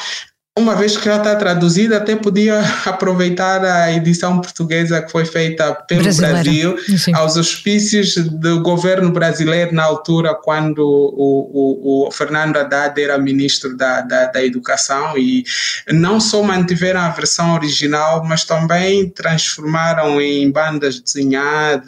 uma 0.60 0.76
vez 0.76 0.98
que 0.98 1.06
já 1.06 1.16
está 1.16 1.34
traduzida, 1.36 1.98
até 1.98 2.14
podia 2.14 2.60
aproveitar 2.86 3.64
a 3.64 3.92
edição 3.94 4.42
portuguesa 4.42 5.02
que 5.02 5.10
foi 5.10 5.26
feita 5.26 5.74
pelo 5.88 6.04
Brasileira. 6.04 6.44
Brasil, 6.44 6.98
Sim. 6.98 7.14
aos 7.14 7.38
auspícios 7.38 8.16
do 8.16 8.62
governo 8.62 9.12
brasileiro 9.12 9.74
na 9.74 9.84
altura, 9.84 10.36
quando 10.36 10.80
o, 10.80 12.04
o, 12.04 12.08
o 12.08 12.12
Fernando 12.12 12.58
Haddad 12.58 13.02
era 13.02 13.18
ministro 13.18 13.78
da, 13.78 14.02
da, 14.02 14.26
da, 14.26 14.44
Educação, 14.44 15.18
e 15.18 15.44
não 15.90 16.20
só 16.20 16.44
mantiveram 16.44 17.00
a 17.00 17.10
versão 17.10 17.54
original, 17.54 18.24
mas 18.26 18.44
também 18.44 19.10
transformaram 19.10 20.20
em 20.20 20.52
bandas 20.52 21.00
desenhadas 21.00 21.88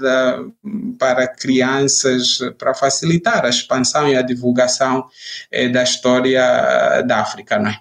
para 0.98 1.28
crianças, 1.28 2.40
para 2.58 2.74
facilitar 2.74 3.46
a 3.46 3.50
expansão 3.50 4.08
e 4.08 4.16
a 4.16 4.22
divulgação 4.22 5.06
eh, 5.52 5.68
da 5.68 5.84
história 5.84 7.02
da 7.06 7.20
África, 7.20 7.60
não 7.60 7.70
é? 7.70 7.78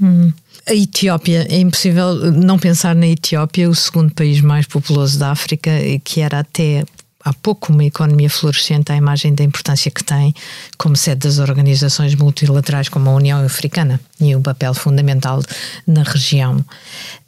Hum. 0.00 0.32
A 0.68 0.74
Etiópia, 0.74 1.46
é 1.48 1.58
impossível 1.58 2.32
não 2.32 2.58
pensar 2.58 2.94
na 2.94 3.06
Etiópia, 3.06 3.70
o 3.70 3.74
segundo 3.74 4.12
país 4.12 4.40
mais 4.40 4.66
populoso 4.66 5.18
da 5.18 5.30
África, 5.30 5.70
que 6.04 6.20
era 6.20 6.40
até 6.40 6.84
há 7.26 7.32
pouco 7.32 7.72
uma 7.72 7.84
economia 7.84 8.30
florescente 8.30 8.92
à 8.92 8.96
imagem 8.96 9.34
da 9.34 9.42
importância 9.42 9.90
que 9.90 10.04
tem 10.04 10.32
como 10.78 10.96
sede 10.96 11.26
das 11.26 11.38
organizações 11.38 12.14
multilaterais 12.14 12.88
como 12.88 13.10
a 13.10 13.14
União 13.14 13.44
Africana 13.44 14.00
e 14.20 14.34
um 14.34 14.42
papel 14.42 14.72
fundamental 14.74 15.42
na 15.86 16.04
região. 16.04 16.64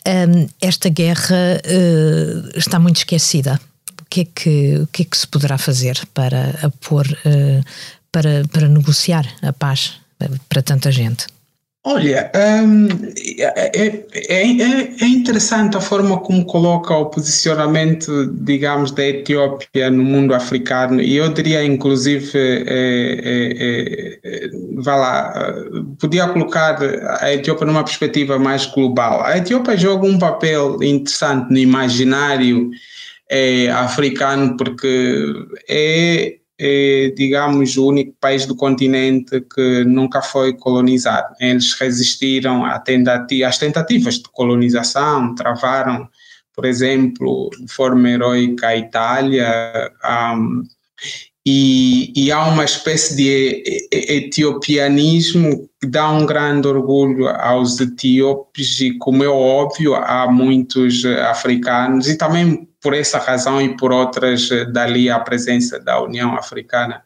Um, 0.07 0.49
esta 0.61 0.89
guerra 0.89 1.61
uh, 1.65 2.59
está 2.59 2.79
muito 2.79 2.99
esquecida. 2.99 3.61
O 4.01 4.05
que, 4.09 4.21
é 4.21 4.25
que, 4.25 4.79
o 4.79 4.87
que 4.87 5.03
é 5.03 5.05
que 5.05 5.19
se 5.19 5.27
poderá 5.27 5.59
fazer 5.59 6.01
para 6.15 6.59
apor, 6.63 7.07
uh, 7.07 7.65
para, 8.13 8.45
para 8.53 8.69
negociar 8.69 9.27
a 9.43 9.53
paz 9.53 9.95
para 10.49 10.63
tanta 10.63 10.91
gente? 10.93 11.27
Olha, 11.85 12.31
hum, 12.35 12.89
é, 13.39 13.87
é, 13.87 14.07
é, 14.29 14.43
é, 15.01 15.07
interessante 15.07 15.77
a 15.77 15.81
forma 15.81 16.19
como 16.21 16.45
coloca 16.45 16.95
o 16.95 17.07
posicionamento, 17.07 18.27
digamos, 18.43 18.91
da 18.91 19.07
Etiópia 19.07 19.89
no 19.89 20.03
mundo 20.03 20.35
africano, 20.35 21.01
e 21.01 21.17
eu 21.17 21.33
diria, 21.33 21.65
inclusive, 21.65 22.37
é, 22.37 22.65
é, 23.25 24.21
é, 24.25 24.51
vá 24.83 24.97
lá, 24.97 25.55
podia 26.01 26.27
colocar 26.29 26.79
a 27.21 27.33
Etiópia 27.33 27.67
numa 27.67 27.85
perspectiva 27.85 28.39
mais 28.39 28.67
global. 28.67 29.23
A 29.25 29.39
Etiópia 29.39 29.77
joga 29.77 30.07
um 30.07 30.19
papel 30.19 30.83
interessante 30.83 31.51
no 31.51 31.59
imaginário 31.59 32.71
africano, 33.73 34.57
porque 34.57 35.33
é 35.69 36.38
é, 36.59 37.13
digamos, 37.17 37.77
o 37.77 37.87
único 37.87 38.15
país 38.21 38.45
do 38.45 38.57
continente 38.57 39.41
que 39.55 39.85
nunca 39.85 40.21
foi 40.21 40.55
colonizado. 40.55 41.35
Eles 41.41 41.73
resistiram 41.75 42.65
tentati 42.85 43.45
às 43.45 43.59
tentativas 43.59 44.17
de 44.17 44.29
colonização, 44.33 45.35
travaram, 45.35 46.09
por 46.55 46.65
exemplo, 46.65 47.49
de 47.61 47.73
forma 47.73 48.11
heroica 48.11 48.69
a 48.69 48.77
Itália, 48.77 49.93
um, 50.35 50.65
e, 51.47 52.13
e, 52.15 52.31
há 52.31 52.45
uma 52.47 52.65
espécie 52.65 53.17
de 53.17 53.63
etiopianismo 53.91 55.67
que 55.81 55.87
dá 55.87 56.11
um 56.11 56.27
grande 56.27 56.69
orgulho 56.69 57.27
aos 57.27 57.81
etíopes 57.81 58.79
e, 58.83 58.99
como 58.99 59.25
é 59.25 59.29
óbvio, 59.29 59.95
há 59.95 60.31
muitos 60.31 61.07
africanos 61.07 62.07
e 62.07 62.19
também 62.19 62.69
por 62.89 62.95
essa 62.95 63.19
razão 63.19 63.61
e 63.61 63.77
por 63.77 63.93
outras, 63.93 64.49
dali 64.73 65.11
a 65.11 65.21
presença 65.21 65.79
da 65.79 66.03
União 66.03 66.35
Africana, 66.35 67.03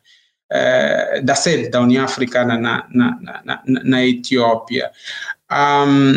eh, 0.48 1.20
da 1.24 1.34
sede 1.34 1.70
da 1.70 1.80
União 1.80 2.04
Africana 2.04 2.56
na, 2.56 2.86
na, 2.88 3.42
na, 3.44 3.62
na 3.66 4.06
Etiópia. 4.06 4.92
Um, 5.50 6.12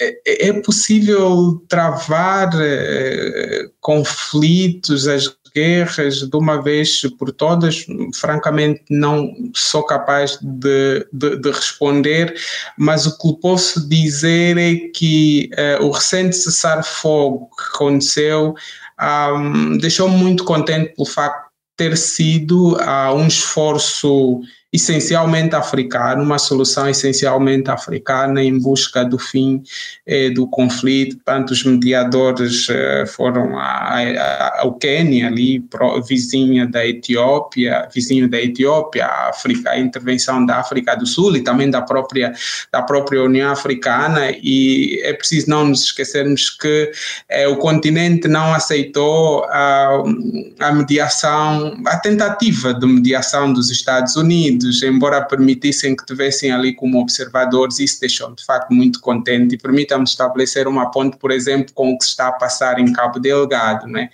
é, 0.00 0.50
é 0.50 0.52
possível 0.62 1.60
travar 1.68 2.50
eh, 2.62 3.70
conflitos, 3.80 5.08
as 5.08 5.26
guerras 5.54 6.20
de 6.28 6.36
uma 6.36 6.62
vez 6.62 7.02
por 7.18 7.32
todas, 7.32 7.86
francamente 8.14 8.82
não 8.90 9.32
sou 9.54 9.84
capaz 9.84 10.38
de, 10.40 11.06
de, 11.12 11.36
de 11.36 11.50
responder, 11.50 12.34
mas 12.76 13.06
o 13.06 13.16
que 13.18 13.40
posso 13.40 13.88
dizer 13.88 14.56
é 14.58 14.88
que 14.94 15.50
uh, 15.80 15.84
o 15.84 15.90
recente 15.90 16.36
cessar-fogo 16.36 17.50
que 17.56 17.76
aconteceu 17.76 18.54
um, 19.00 19.78
deixou-me 19.78 20.16
muito 20.16 20.44
contente 20.44 20.94
pelo 20.94 21.06
facto 21.06 21.44
de 21.44 21.50
ter 21.76 21.96
sido 21.96 22.74
uh, 22.76 23.14
um 23.14 23.26
esforço 23.26 24.40
essencialmente 24.72 25.56
africano, 25.56 26.22
uma 26.22 26.38
solução 26.38 26.88
essencialmente 26.88 27.68
africana 27.70 28.42
em 28.42 28.56
busca 28.56 29.04
do 29.04 29.18
fim 29.18 29.62
eh, 30.06 30.30
do 30.30 30.46
conflito. 30.46 31.16
Portanto, 31.16 31.50
os 31.50 31.64
mediadores 31.64 32.68
eh, 32.70 33.04
foram 33.06 33.58
ao 33.58 34.74
Quênia, 34.74 35.26
ali 35.26 35.58
pro, 35.58 36.00
vizinha 36.02 36.68
da 36.68 36.86
Etiópia, 36.86 37.88
vizinho 37.92 38.28
da 38.28 38.40
Etiópia, 38.40 39.06
a, 39.06 39.30
África, 39.30 39.70
a 39.70 39.78
intervenção 39.78 40.46
da 40.46 40.58
África 40.58 40.94
do 40.96 41.06
Sul 41.06 41.36
e 41.36 41.42
também 41.42 41.68
da 41.68 41.82
própria, 41.82 42.32
da 42.70 42.80
própria 42.80 43.24
União 43.24 43.50
Africana. 43.50 44.30
E 44.40 45.00
é 45.02 45.12
preciso 45.12 45.50
não 45.50 45.66
nos 45.66 45.86
esquecermos 45.86 46.48
que 46.48 46.92
eh, 47.28 47.48
o 47.48 47.56
continente 47.56 48.28
não 48.28 48.54
aceitou 48.54 49.44
a, 49.46 50.04
a 50.60 50.72
mediação, 50.72 51.76
a 51.86 51.96
tentativa 51.98 52.72
de 52.72 52.86
mediação 52.86 53.52
dos 53.52 53.68
Estados 53.68 54.14
Unidos 54.14 54.59
Embora 54.84 55.22
permitissem 55.22 55.96
que 55.96 56.04
tivessem 56.04 56.52
ali 56.52 56.74
como 56.74 57.00
observadores, 57.00 57.78
isso 57.78 58.00
deixou-me 58.00 58.36
de 58.36 58.44
facto 58.44 58.72
muito 58.72 59.00
contente 59.00 59.54
e 59.54 59.58
permita-me 59.58 60.04
estabelecer 60.04 60.66
uma 60.68 60.90
ponte, 60.90 61.16
por 61.16 61.30
exemplo, 61.30 61.72
com 61.74 61.92
o 61.92 61.98
que 61.98 62.04
está 62.04 62.28
a 62.28 62.32
passar 62.32 62.78
em 62.78 62.92
Cabo 62.92 63.18
Delgado. 63.18 63.86
Né? 63.86 64.10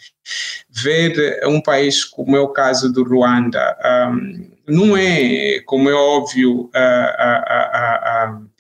Ver 0.71 1.41
um 1.47 1.61
país 1.61 2.05
como 2.05 2.37
é 2.37 2.41
o 2.41 2.49
caso 2.49 2.93
do 2.93 3.05
Ruanda, 3.05 3.77
um, 4.11 4.51
não 4.69 4.97
é, 4.97 5.61
como 5.65 5.89
é 5.89 5.95
óbvio, 5.95 6.71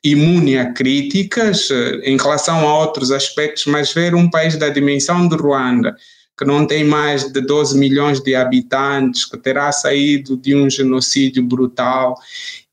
imune 0.05 0.57
a 0.59 0.72
críticas 0.72 1.68
eh, 1.70 2.01
em 2.05 2.16
relação 2.16 2.61
a 2.61 2.79
outros 2.79 3.11
aspectos, 3.11 3.66
mas 3.66 3.92
ver 3.92 4.14
um 4.14 4.31
país 4.31 4.57
da 4.57 4.68
dimensão 4.68 5.27
do 5.27 5.37
Ruanda 5.37 5.96
que 6.37 6.44
não 6.44 6.66
tem 6.66 6.85
mais 6.85 7.33
de 7.33 7.40
12 7.40 7.79
milhões 7.79 8.20
de 8.20 8.35
habitantes, 8.35 9.25
que 9.25 9.38
terá 9.38 9.72
saído 9.72 10.37
de 10.37 10.55
um 10.55 10.68
genocídio 10.68 11.42
brutal 11.42 12.16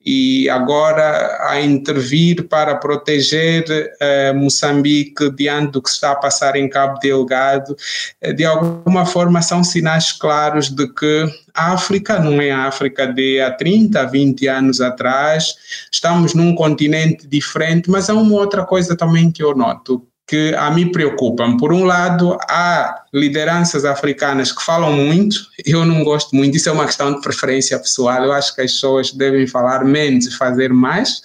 e 0.06 0.50
agora 0.50 1.48
a 1.48 1.62
intervir 1.62 2.48
para 2.50 2.76
proteger 2.76 3.64
eh, 4.02 4.34
Moçambique 4.34 5.30
diante 5.32 5.72
do 5.72 5.82
que 5.82 5.90
está 5.90 6.12
a 6.12 6.16
passar 6.16 6.58
em 6.58 6.68
Cabo 6.68 7.00
Delgado, 7.00 7.76
eh, 8.20 8.34
de 8.34 8.44
alguma 8.44 9.06
forma 9.06 9.42
são 9.42 9.64
sinais 9.64 10.12
claros 10.12 10.70
de 10.70 10.88
que 10.94 11.26
a 11.54 11.72
África 11.72 12.20
não 12.20 12.42
é 12.42 12.52
a 12.52 12.66
África 12.66 13.08
de 13.08 13.40
há 13.40 13.52
30, 13.52 14.06
20 14.06 14.48
anos 14.48 14.82
atrás, 14.82 15.56
estamos 15.90 16.34
num 16.34 16.54
continente 16.54 17.26
diferente, 17.26 17.90
mas 17.90 18.10
há 18.10 18.14
uma 18.14 18.36
outra 18.36 18.66
coisa 18.66 18.98
também 18.98 19.32
que 19.32 19.42
eu 19.42 19.56
noto, 19.56 20.06
que 20.28 20.54
a 20.56 20.70
mim 20.70 20.92
preocupam. 20.92 21.56
Por 21.56 21.72
um 21.72 21.86
lado, 21.86 22.38
há 22.50 23.03
lideranças 23.14 23.86
africanas 23.86 24.52
que 24.52 24.64
falam 24.64 24.94
muito, 24.94 25.48
eu 25.66 25.86
não 25.86 26.04
gosto 26.04 26.36
muito, 26.36 26.58
isso 26.58 26.68
é 26.68 26.72
uma 26.72 26.86
questão 26.86 27.14
de 27.14 27.22
preferência 27.22 27.78
pessoal, 27.78 28.24
eu 28.24 28.32
acho 28.32 28.56
que 28.56 28.62
as 28.62 28.72
pessoas 28.72 29.12
devem 29.12 29.46
falar 29.46 29.86
menos 29.86 30.26
e 30.26 30.36
fazer 30.36 30.74
mais, 30.74 31.22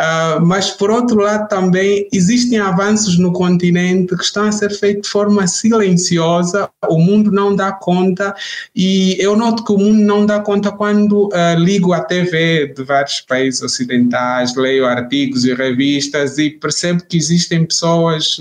uh, 0.00 0.40
mas 0.40 0.70
por 0.70 0.90
outro 0.90 1.20
lado 1.20 1.48
também 1.48 2.08
existem 2.12 2.58
avanços 2.58 3.18
no 3.18 3.32
continente 3.32 4.16
que 4.16 4.24
estão 4.24 4.44
a 4.44 4.52
ser 4.52 4.70
feitos 4.70 5.02
de 5.02 5.08
forma 5.08 5.46
silenciosa, 5.46 6.70
o 6.88 6.98
mundo 6.98 7.30
não 7.30 7.54
dá 7.54 7.72
conta. 7.72 8.34
E 8.74 9.16
eu 9.20 9.36
noto 9.36 9.64
que 9.64 9.72
o 9.72 9.78
mundo 9.78 10.00
não 10.00 10.24
dá 10.24 10.40
conta 10.40 10.72
quando 10.72 11.28
uh, 11.28 11.58
ligo 11.58 11.92
a 11.92 12.00
TV 12.00 12.72
de 12.74 12.82
vários 12.84 13.20
países 13.20 13.62
ocidentais, 13.62 14.54
leio 14.56 14.86
artigos 14.86 15.44
e 15.44 15.54
revistas 15.54 16.38
e 16.38 16.50
percebo 16.50 17.04
que 17.04 17.16
existem 17.16 17.64
pessoas 17.64 18.38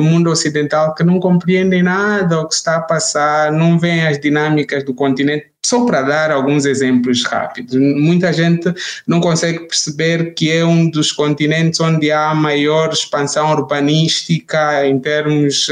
no 0.00 0.02
mundo 0.02 0.30
ocidental 0.30 0.94
que 0.94 1.04
não 1.04 1.20
compreendem 1.20 1.82
nada 1.82 2.40
o 2.40 2.48
que 2.48 2.54
está 2.54 2.76
a 2.76 2.80
passar, 2.80 3.52
não 3.52 3.78
veem 3.78 4.06
as 4.06 4.18
dinâmicas 4.18 4.82
do 4.82 4.94
continente. 4.94 5.50
Só 5.62 5.84
para 5.84 6.00
dar 6.00 6.30
alguns 6.30 6.64
exemplos 6.64 7.22
rápidos, 7.22 7.74
muita 7.76 8.32
gente 8.32 8.72
não 9.06 9.20
consegue 9.20 9.58
perceber 9.68 10.32
que 10.32 10.50
é 10.50 10.64
um 10.64 10.88
dos 10.88 11.12
continentes 11.12 11.78
onde 11.80 12.10
há 12.10 12.34
maior 12.34 12.90
expansão 12.90 13.50
urbanística 13.50 14.86
em 14.86 14.98
termos 14.98 15.68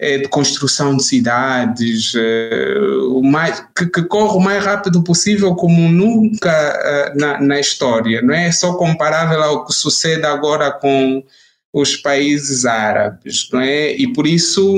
eh, 0.00 0.18
de 0.18 0.26
construção 0.26 0.96
de 0.96 1.04
cidades, 1.04 2.12
eh, 2.16 2.74
mais, 3.22 3.64
que, 3.76 3.86
que, 3.86 4.02
corre 4.02 4.36
o 4.36 4.40
mais 4.40 4.64
rápido 4.64 5.00
possível 5.04 5.54
como 5.54 5.88
nunca 5.88 6.50
eh, 6.50 7.12
na, 7.14 7.40
na 7.40 7.60
história. 7.60 8.20
Não 8.22 8.34
é 8.34 8.50
só 8.50 8.74
comparável 8.74 9.40
ao 9.44 9.64
que 9.64 9.72
sucede 9.72 10.26
agora 10.26 10.72
com 10.72 11.22
os 11.72 11.96
países 11.96 12.64
árabes, 12.64 13.48
não 13.52 13.60
é? 13.60 13.92
E 13.92 14.12
por 14.12 14.26
isso 14.26 14.74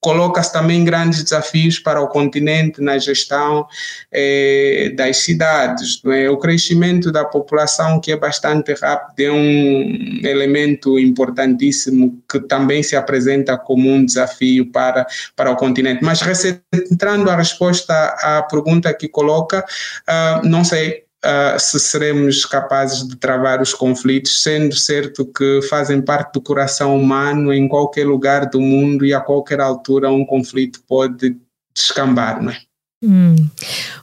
coloca-se 0.00 0.52
também 0.52 0.82
grandes 0.84 1.22
desafios 1.22 1.78
para 1.78 2.00
o 2.00 2.08
continente 2.08 2.80
na 2.80 2.96
gestão 2.98 3.66
eh, 4.10 4.92
das 4.96 5.18
cidades. 5.18 6.00
É? 6.06 6.30
O 6.30 6.38
crescimento 6.38 7.12
da 7.12 7.24
população, 7.24 8.00
que 8.00 8.10
é 8.12 8.16
bastante 8.16 8.72
rápido, 8.74 9.20
é 9.20 9.30
um 9.30 10.20
elemento 10.24 10.98
importantíssimo 10.98 12.22
que 12.30 12.40
também 12.40 12.82
se 12.82 12.96
apresenta 12.96 13.58
como 13.58 13.90
um 13.90 14.04
desafio 14.04 14.70
para, 14.70 15.06
para 15.36 15.50
o 15.50 15.56
continente. 15.56 16.02
Mas, 16.02 16.22
recentrando 16.22 17.28
a 17.28 17.36
resposta 17.36 17.92
à 18.22 18.42
pergunta 18.42 18.94
que 18.94 19.08
coloca, 19.08 19.60
uh, 19.60 20.46
não 20.46 20.64
sei 20.64 21.04
uh, 21.24 21.58
se 21.58 21.78
seremos 21.78 22.44
capazes 22.44 23.06
de 23.06 23.16
travar 23.16 23.60
os 23.60 23.74
conflitos, 23.74 24.42
sendo 24.42 24.74
certo 24.74 25.24
que 25.24 25.60
fazem 25.68 26.00
parte 26.00 26.34
do 26.34 26.40
coração 26.40 26.96
humano 26.98 27.52
em 27.52 27.68
qualquer 27.68 28.06
lugar 28.06 28.46
do 28.46 28.60
mundo 28.60 29.04
e 29.04 29.14
a 29.14 29.20
qualquer 29.20 29.60
altura 29.60 30.10
um 30.10 30.24
conflito 30.24 30.80
pode 30.86 31.36
descambar, 31.74 32.42
não 32.42 32.52
é? 32.52 32.58
Hum, 33.02 33.48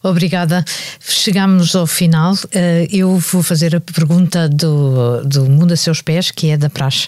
obrigada. 0.02 0.66
Chegamos 1.00 1.76
ao 1.76 1.86
final. 1.86 2.34
Uh, 2.34 2.88
eu 2.92 3.16
vou 3.18 3.44
fazer 3.44 3.76
a 3.76 3.80
pergunta 3.80 4.50
do, 4.50 5.24
do 5.24 5.46
Mundo 5.46 5.74
a 5.74 5.78
Seus 5.78 6.02
Pés, 6.02 6.32
que 6.32 6.50
é 6.50 6.58
da 6.58 6.68
Praxe. 6.68 7.08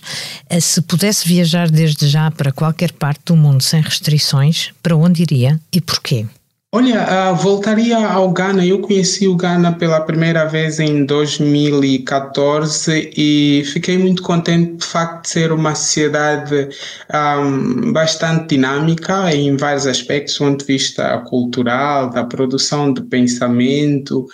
Uh, 0.51 0.61
se 0.61 0.81
pudesse 0.83 1.27
viajar 1.27 1.67
desde 1.67 2.07
já 2.07 2.29
para 2.29 2.51
qualquer 2.51 2.91
parte 2.91 3.21
do 3.25 3.35
mundo 3.35 3.63
sem 3.63 3.81
restrições, 3.81 4.71
para 4.83 4.95
onde 4.95 5.23
iria 5.23 5.59
e 5.73 5.81
porquê? 5.81 6.27
Olha, 6.71 7.31
uh, 7.31 7.35
voltaria 7.35 7.97
ao 7.97 8.31
Ghana. 8.31 8.63
Eu 8.63 8.79
conheci 8.79 9.27
o 9.27 9.35
Ghana 9.35 9.73
pela 9.73 10.01
primeira 10.01 10.45
vez 10.45 10.79
em 10.79 11.03
2014 11.03 13.11
e 13.17 13.63
fiquei 13.73 13.97
muito 13.97 14.21
contente 14.21 14.77
de 14.77 14.85
facto 14.85 15.23
de 15.23 15.29
ser 15.29 15.51
uma 15.51 15.73
sociedade 15.73 16.69
um, 17.11 17.91
bastante 17.91 18.49
dinâmica 18.49 19.33
em 19.33 19.57
vários 19.57 19.87
aspectos, 19.87 20.35
do 20.35 20.45
ponto 20.45 20.59
de 20.59 20.65
vista 20.65 21.17
cultural, 21.21 22.11
da 22.11 22.23
produção 22.23 22.93
de 22.93 23.01
pensamento. 23.01 24.27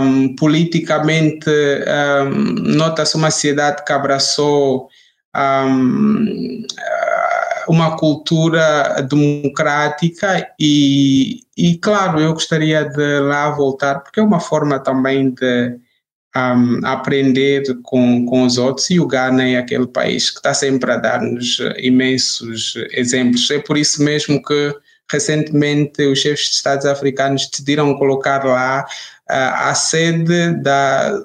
Um, 0.00 0.36
politicamente, 0.36 1.50
um, 1.50 2.76
nota-se 2.76 3.16
uma 3.16 3.32
sociedade 3.32 3.84
que 3.84 3.92
abraçou 3.92 4.88
um, 5.36 6.64
uma 7.68 7.96
cultura 7.96 9.06
democrática 9.08 10.48
e, 10.58 11.42
e, 11.56 11.76
claro, 11.78 12.20
eu 12.20 12.32
gostaria 12.32 12.84
de 12.84 13.20
lá 13.20 13.50
voltar, 13.50 14.00
porque 14.00 14.20
é 14.20 14.22
uma 14.22 14.40
forma 14.40 14.78
também 14.78 15.30
de 15.30 15.76
um, 16.36 16.86
aprender 16.86 17.62
com, 17.82 18.24
com 18.26 18.44
os 18.44 18.58
outros 18.58 18.90
e 18.90 19.00
o 19.00 19.06
Ghana 19.06 19.48
é 19.48 19.56
aquele 19.56 19.86
país 19.86 20.30
que 20.30 20.38
está 20.38 20.54
sempre 20.54 20.92
a 20.92 20.96
dar-nos 20.96 21.58
imensos 21.78 22.74
exemplos. 22.92 23.50
É 23.50 23.58
por 23.58 23.76
isso 23.76 24.02
mesmo 24.02 24.42
que 24.42 24.74
recentemente 25.10 26.02
os 26.06 26.18
chefes 26.18 26.50
de 26.50 26.54
Estados 26.56 26.86
africanos 26.86 27.48
decidiram 27.48 27.96
colocar 27.96 28.44
lá 28.44 28.84
uh, 28.84 29.68
a 29.68 29.74
sede 29.74 30.54
da 30.62 31.18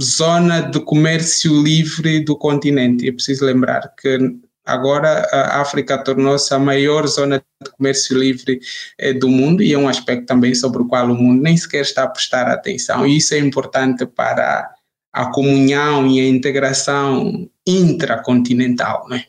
zona 0.00 0.60
de 0.62 0.80
comércio 0.80 1.62
livre 1.62 2.20
do 2.20 2.36
continente. 2.36 3.08
É 3.08 3.12
preciso 3.12 3.44
lembrar 3.44 3.92
que 4.00 4.18
Agora 4.64 5.26
a 5.32 5.60
África 5.60 5.98
tornou-se 5.98 6.52
a 6.54 6.58
maior 6.58 7.06
zona 7.06 7.38
de 7.38 7.70
comércio 7.72 8.16
livre 8.16 8.60
eh, 8.98 9.12
do 9.12 9.28
mundo 9.28 9.62
e 9.62 9.72
é 9.72 9.78
um 9.78 9.88
aspecto 9.88 10.26
também 10.26 10.54
sobre 10.54 10.82
o 10.82 10.86
qual 10.86 11.06
o 11.10 11.14
mundo 11.14 11.42
nem 11.42 11.56
sequer 11.56 11.82
está 11.82 12.04
a 12.04 12.08
prestar 12.08 12.46
atenção. 12.48 13.06
E 13.06 13.16
isso 13.16 13.34
é 13.34 13.38
importante 13.38 14.06
para 14.06 14.70
a 15.12 15.26
comunhão 15.26 16.06
e 16.06 16.20
a 16.20 16.28
integração 16.28 17.48
intracontinental. 17.66 19.06
Né? 19.08 19.24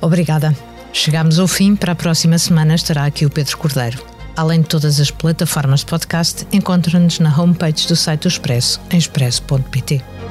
Obrigada. 0.00 0.56
Chegamos 0.92 1.38
ao 1.38 1.48
fim. 1.48 1.74
Para 1.74 1.92
a 1.92 1.96
próxima 1.96 2.38
semana 2.38 2.74
estará 2.74 3.04
aqui 3.04 3.26
o 3.26 3.30
Pedro 3.30 3.58
Cordeiro. 3.58 4.02
Além 4.36 4.62
de 4.62 4.68
todas 4.68 4.98
as 4.98 5.10
plataformas 5.10 5.80
de 5.80 5.86
podcast, 5.86 6.46
encontra-nos 6.52 7.18
na 7.18 7.38
homepage 7.38 7.86
do 7.86 7.96
site 7.96 8.22
do 8.22 8.28
Expresso, 8.28 8.80
em 8.90 8.96
expresso.pt. 8.96 10.21